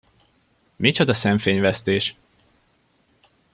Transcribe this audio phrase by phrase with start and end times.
[0.75, 2.15] Micsoda szemfényvesztés!